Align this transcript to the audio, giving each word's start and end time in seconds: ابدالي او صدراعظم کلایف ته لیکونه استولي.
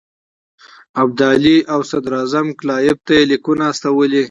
ابدالي 1.01 1.57
او 1.73 1.79
صدراعظم 1.91 2.47
کلایف 2.59 2.97
ته 3.07 3.15
لیکونه 3.29 3.63
استولي. 3.71 4.19